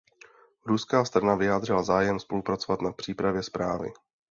Ruská 0.65 1.05
strana 1.05 1.35
vyjádřila 1.35 1.83
zájem 1.83 2.19
spolupracovat 2.19 2.81
na 2.81 2.91
přípravě 2.91 3.43
zprávy. 3.43 3.93